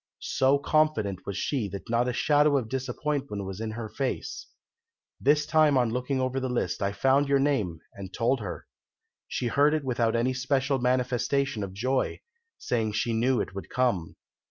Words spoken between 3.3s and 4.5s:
was in her face.